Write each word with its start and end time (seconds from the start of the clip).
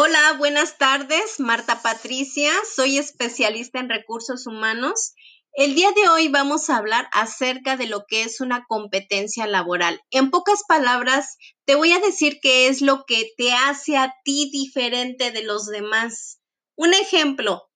Hola, 0.00 0.36
buenas 0.38 0.78
tardes. 0.78 1.40
Marta 1.40 1.82
Patricia, 1.82 2.52
soy 2.72 2.98
especialista 2.98 3.80
en 3.80 3.88
recursos 3.88 4.46
humanos. 4.46 5.14
El 5.52 5.74
día 5.74 5.90
de 5.90 6.08
hoy 6.08 6.28
vamos 6.28 6.70
a 6.70 6.76
hablar 6.76 7.08
acerca 7.10 7.76
de 7.76 7.88
lo 7.88 8.04
que 8.06 8.22
es 8.22 8.40
una 8.40 8.64
competencia 8.68 9.48
laboral. 9.48 10.00
En 10.12 10.30
pocas 10.30 10.62
palabras, 10.68 11.36
te 11.64 11.74
voy 11.74 11.90
a 11.90 11.98
decir 11.98 12.38
qué 12.40 12.68
es 12.68 12.80
lo 12.80 13.06
que 13.08 13.28
te 13.36 13.52
hace 13.52 13.96
a 13.96 14.14
ti 14.22 14.48
diferente 14.52 15.32
de 15.32 15.42
los 15.42 15.66
demás. 15.66 16.38
Un 16.76 16.94
ejemplo, 16.94 17.68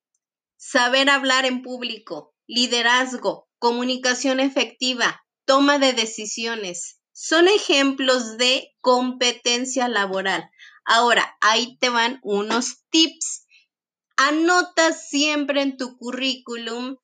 saber 0.56 1.10
hablar 1.10 1.44
en 1.44 1.60
público, 1.60 2.36
liderazgo, 2.46 3.48
comunicación 3.58 4.38
efectiva, 4.38 5.24
toma 5.44 5.80
de 5.80 5.92
decisiones. 5.92 7.00
Son 7.10 7.48
ejemplos 7.48 8.38
de 8.38 8.68
competencia 8.80 9.88
laboral. 9.88 10.48
Ahora, 10.84 11.36
ahí 11.40 11.76
te 11.78 11.88
van 11.88 12.20
unos 12.22 12.84
tips. 12.90 13.46
Anota 14.16 14.92
siempre 14.92 15.62
en 15.62 15.76
tu 15.76 15.96
currículum 15.96 16.96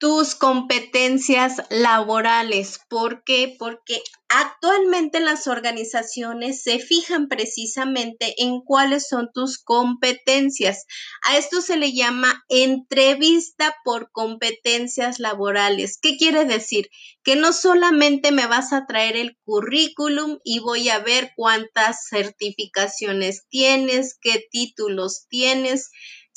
tus 0.00 0.34
competencias 0.34 1.60
laborales. 1.68 2.80
¿Por 2.88 3.22
qué? 3.22 3.54
Porque 3.58 4.02
actualmente 4.30 5.20
las 5.20 5.46
organizaciones 5.46 6.62
se 6.62 6.78
fijan 6.78 7.28
precisamente 7.28 8.34
en 8.38 8.62
cuáles 8.62 9.06
son 9.06 9.28
tus 9.34 9.58
competencias. 9.58 10.86
A 11.28 11.36
esto 11.36 11.60
se 11.60 11.76
le 11.76 11.92
llama 11.92 12.42
entrevista 12.48 13.76
por 13.84 14.10
competencias 14.10 15.18
laborales. 15.18 15.98
¿Qué 16.00 16.16
quiere 16.16 16.46
decir? 16.46 16.88
Que 17.22 17.36
no 17.36 17.52
solamente 17.52 18.32
me 18.32 18.46
vas 18.46 18.72
a 18.72 18.86
traer 18.86 19.18
el 19.18 19.36
currículum 19.44 20.38
y 20.44 20.60
voy 20.60 20.88
a 20.88 21.00
ver 21.00 21.32
cuántas 21.36 22.06
certificaciones 22.08 23.44
tienes, 23.50 24.16
qué 24.18 24.46
títulos 24.50 25.26
tienes, 25.28 25.90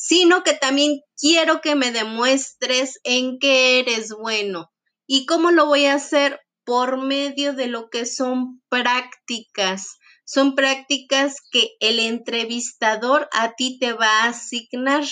sino 0.06 0.44
que 0.44 0.52
también 0.52 1.00
quiero 1.16 1.62
que 1.62 1.76
me 1.76 1.94
demuestres 1.94 3.00
en 3.06 3.40
qué 3.40 3.80
eres 3.80 4.10
bueno. 4.10 4.70
¿Y 5.08 5.26
cómo 5.26 5.50
lo 5.52 5.66
voy 5.66 5.86
a 5.86 5.94
hacer? 5.94 6.42
Por 6.66 7.02
medio 7.02 7.54
de 7.54 7.68
lo 7.68 7.90
que 7.90 8.06
son 8.06 8.62
prácticas. 8.68 9.98
Son 10.26 10.56
prácticas 10.56 11.38
que 11.52 11.70
el 11.80 12.00
entrevistador 12.00 13.30
a 13.32 13.54
ti 13.54 13.80
te 13.80 13.94
va 13.94 14.24
a 14.24 14.30
asignar. 14.30 15.06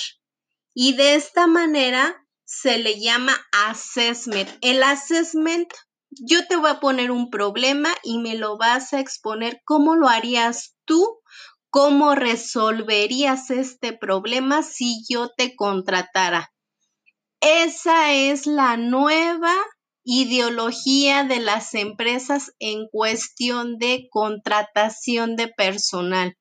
Y 0.74 0.94
de 0.94 1.16
esta 1.16 1.48
manera 1.48 2.28
se 2.44 2.78
le 2.78 3.00
llama 3.00 3.40
assessment. 3.70 4.50
El 4.60 4.84
assessment, 4.84 5.72
yo 6.10 6.46
te 6.48 6.58
voy 6.58 6.70
a 6.70 6.82
poner 6.82 7.12
un 7.12 7.30
problema 7.30 7.96
y 8.04 8.18
me 8.18 8.36
lo 8.36 8.58
vas 8.58 8.92
a 8.92 9.00
exponer 9.00 9.62
cómo 9.64 9.96
lo 9.96 10.10
harías 10.10 10.76
tú 10.84 11.22
¿Cómo 11.74 12.16
resolverías 12.16 13.50
este 13.50 13.94
problema 13.94 14.62
si 14.62 15.06
yo 15.10 15.30
te 15.30 15.56
contratara? 15.56 16.52
Esa 17.40 18.12
es 18.12 18.46
la 18.46 18.76
nueva 18.76 19.54
ideología 20.04 21.24
de 21.24 21.40
las 21.40 21.74
empresas 21.74 22.52
en 22.60 22.90
cuestión 22.92 23.78
de 23.78 24.10
contratación 24.12 25.38
de 25.38 25.48
personal. 25.48 26.38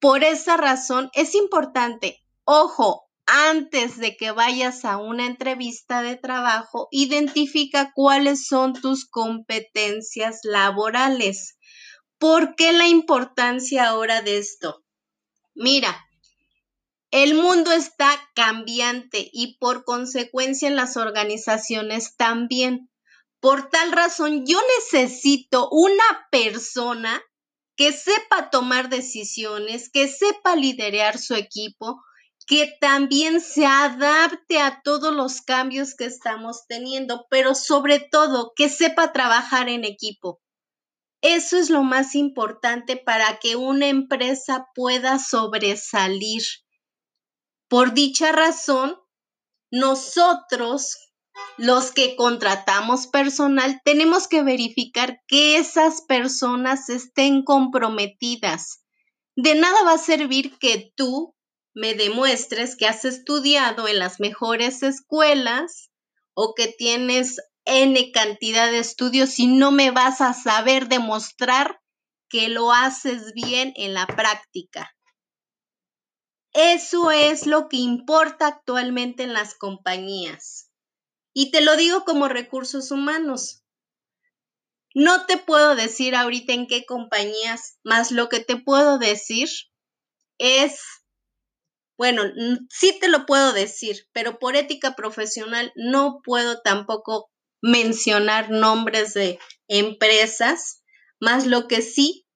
Por 0.00 0.24
esa 0.24 0.56
razón 0.56 1.10
es 1.12 1.34
importante, 1.34 2.24
ojo, 2.44 3.02
antes 3.26 3.98
de 3.98 4.16
que 4.16 4.30
vayas 4.30 4.86
a 4.86 4.96
una 4.96 5.26
entrevista 5.26 6.00
de 6.00 6.16
trabajo, 6.16 6.88
identifica 6.90 7.92
cuáles 7.94 8.46
son 8.46 8.72
tus 8.72 9.06
competencias 9.06 10.40
laborales. 10.42 11.58
¿Por 12.22 12.54
qué 12.54 12.72
la 12.72 12.86
importancia 12.86 13.88
ahora 13.88 14.22
de 14.22 14.38
esto? 14.38 14.84
Mira, 15.56 16.06
el 17.10 17.34
mundo 17.34 17.72
está 17.72 18.16
cambiante 18.36 19.28
y 19.32 19.56
por 19.58 19.82
consecuencia 19.84 20.68
en 20.68 20.76
las 20.76 20.96
organizaciones 20.96 22.14
también. 22.16 22.88
Por 23.40 23.70
tal 23.70 23.90
razón, 23.90 24.46
yo 24.46 24.60
necesito 24.78 25.68
una 25.72 26.28
persona 26.30 27.20
que 27.74 27.90
sepa 27.92 28.50
tomar 28.50 28.88
decisiones, 28.88 29.90
que 29.90 30.06
sepa 30.06 30.54
liderar 30.54 31.18
su 31.18 31.34
equipo, 31.34 32.04
que 32.46 32.72
también 32.80 33.40
se 33.40 33.66
adapte 33.66 34.60
a 34.60 34.80
todos 34.84 35.12
los 35.12 35.40
cambios 35.40 35.96
que 35.96 36.04
estamos 36.04 36.68
teniendo, 36.68 37.26
pero 37.30 37.56
sobre 37.56 37.98
todo 37.98 38.52
que 38.54 38.68
sepa 38.68 39.12
trabajar 39.12 39.68
en 39.68 39.84
equipo. 39.84 40.41
Eso 41.22 41.56
es 41.56 41.70
lo 41.70 41.84
más 41.84 42.16
importante 42.16 42.96
para 42.96 43.38
que 43.38 43.54
una 43.54 43.86
empresa 43.86 44.66
pueda 44.74 45.20
sobresalir. 45.20 46.42
Por 47.68 47.94
dicha 47.94 48.32
razón, 48.32 48.96
nosotros, 49.70 50.98
los 51.56 51.92
que 51.92 52.16
contratamos 52.16 53.06
personal, 53.06 53.80
tenemos 53.84 54.26
que 54.26 54.42
verificar 54.42 55.22
que 55.28 55.56
esas 55.58 56.02
personas 56.02 56.88
estén 56.88 57.44
comprometidas. 57.44 58.84
De 59.36 59.54
nada 59.54 59.84
va 59.84 59.92
a 59.92 59.98
servir 59.98 60.58
que 60.58 60.92
tú 60.96 61.36
me 61.72 61.94
demuestres 61.94 62.76
que 62.76 62.86
has 62.86 63.04
estudiado 63.04 63.86
en 63.86 64.00
las 64.00 64.18
mejores 64.18 64.82
escuelas 64.82 65.90
o 66.34 66.54
que 66.54 66.66
tienes 66.66 67.38
N 67.64 68.10
cantidad 68.12 68.70
de 68.70 68.78
estudios 68.78 69.30
si 69.30 69.46
no 69.46 69.70
me 69.70 69.90
vas 69.90 70.20
a 70.20 70.34
saber 70.34 70.88
demostrar 70.88 71.80
que 72.28 72.48
lo 72.48 72.72
haces 72.72 73.32
bien 73.34 73.72
en 73.76 73.94
la 73.94 74.06
práctica. 74.06 74.90
Eso 76.54 77.10
es 77.10 77.46
lo 77.46 77.68
que 77.68 77.78
importa 77.78 78.46
actualmente 78.46 79.22
en 79.22 79.32
las 79.32 79.54
compañías. 79.54 80.70
Y 81.34 81.50
te 81.50 81.62
lo 81.62 81.76
digo 81.76 82.04
como 82.04 82.28
recursos 82.28 82.90
humanos. 82.90 83.62
No 84.94 85.24
te 85.24 85.38
puedo 85.38 85.74
decir 85.74 86.14
ahorita 86.14 86.52
en 86.52 86.66
qué 86.66 86.84
compañías, 86.84 87.78
más 87.82 88.10
lo 88.10 88.28
que 88.28 88.40
te 88.40 88.56
puedo 88.56 88.98
decir 88.98 89.48
es, 90.36 90.80
bueno, 91.96 92.24
sí 92.68 92.98
te 93.00 93.08
lo 93.08 93.24
puedo 93.24 93.54
decir, 93.54 94.08
pero 94.12 94.38
por 94.38 94.56
ética 94.56 94.94
profesional 94.94 95.72
no 95.76 96.20
puedo 96.22 96.60
tampoco 96.60 97.31
mencionar 97.62 98.50
nombres 98.50 99.14
de 99.14 99.38
empresas, 99.68 100.82
más 101.20 101.46
lo 101.46 101.68
que 101.68 101.80
sí 101.80 102.26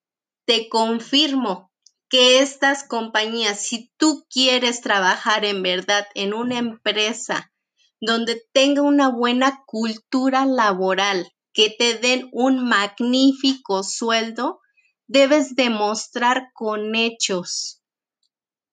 te 0.47 0.69
confirmo 0.69 1.73
que 2.09 2.39
estas 2.39 2.85
compañías, 2.85 3.61
si 3.61 3.93
tú 3.97 4.25
quieres 4.31 4.81
trabajar 4.81 5.45
en 5.45 5.63
verdad 5.63 6.07
en 6.15 6.33
una 6.33 6.59
empresa 6.59 7.53
donde 8.01 8.43
tenga 8.53 8.83
una 8.83 9.09
buena 9.09 9.65
cultura 9.67 10.47
laboral, 10.47 11.33
que 11.53 11.71
te 11.71 11.95
den 11.95 12.29
un 12.33 12.69
magnífico 12.69 13.83
sueldo, 13.83 14.61
debes 15.07 15.57
demostrar 15.57 16.51
con 16.53 16.95
hechos. 16.95 17.83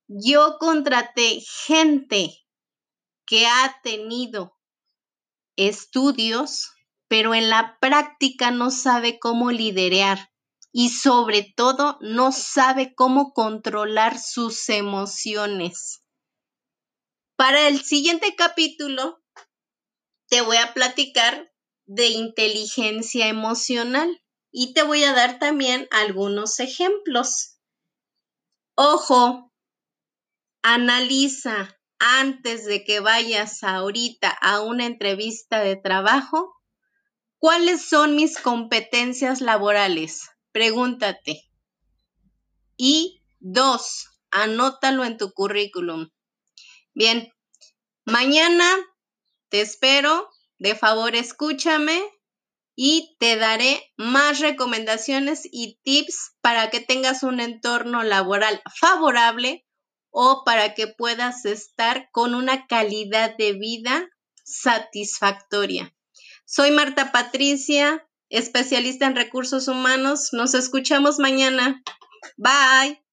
Yo 0.08 0.58
contraté 0.60 1.42
gente 1.66 2.46
que 3.26 3.48
ha 3.48 3.80
tenido 3.82 4.58
estudios, 5.56 6.72
pero 7.08 7.34
en 7.36 7.50
la 7.50 7.78
práctica 7.80 8.52
no 8.52 8.72
sabe 8.72 9.20
cómo 9.20 9.52
liderar 9.52 10.32
y 10.72 10.90
sobre 10.90 11.54
todo 11.56 11.98
no 12.02 12.32
sabe 12.32 12.96
cómo 12.96 13.34
controlar 13.34 14.20
sus 14.20 14.68
emociones. 14.70 16.04
Para 17.36 17.68
el 17.68 17.82
siguiente 17.82 18.36
capítulo 18.36 19.24
te 20.30 20.42
voy 20.42 20.58
a 20.58 20.74
platicar 20.74 21.52
de 21.86 22.08
inteligencia 22.08 23.28
emocional 23.28 24.24
y 24.52 24.74
te 24.74 24.84
voy 24.84 25.04
a 25.04 25.14
dar 25.14 25.40
también 25.40 25.88
algunos 25.92 26.60
ejemplos. 26.60 27.60
Ojo, 28.76 29.52
analiza 30.64 31.78
antes 32.06 32.66
de 32.66 32.84
que 32.84 33.00
vayas 33.00 33.64
ahorita 33.64 34.30
a 34.30 34.60
una 34.60 34.86
entrevista 34.86 35.62
de 35.62 35.78
trabajo, 35.78 36.54
¿cuáles 37.38 37.82
son 37.88 38.18
mis 38.18 38.38
competencias 38.38 39.40
laborales? 39.40 40.30
Pregúntate. 40.52 41.50
Y 42.76 43.24
dos, 43.40 44.10
anótalo 44.32 45.06
en 45.06 45.18
tu 45.18 45.32
currículum. 45.32 46.10
Bien, 46.94 47.32
mañana 48.04 48.70
te 49.48 49.62
espero, 49.62 50.30
de 50.58 50.76
favor 50.76 51.16
escúchame 51.16 52.04
y 52.76 53.16
te 53.18 53.38
daré 53.38 53.82
más 53.96 54.42
recomendaciones 54.42 55.48
y 55.50 55.80
tips 55.84 56.36
para 56.42 56.70
que 56.70 56.82
tengas 56.82 57.24
un 57.24 57.40
entorno 57.40 58.04
laboral 58.04 58.62
favorable 58.76 59.66
o 60.14 60.44
para 60.46 60.76
que 60.76 60.88
puedas 60.88 61.44
estar 61.44 62.10
con 62.12 62.36
una 62.36 62.68
calidad 62.68 63.36
de 63.36 63.54
vida 63.54 64.08
satisfactoria. 64.44 65.94
Soy 66.46 66.70
Marta 66.72 67.12
Patricia, 67.12 68.08
especialista 68.30 69.08
en 69.08 69.16
recursos 69.16 69.68
humanos. 69.68 70.30
Nos 70.32 70.54
escuchamos 70.54 71.18
mañana. 71.18 71.84
Bye. 72.38 73.04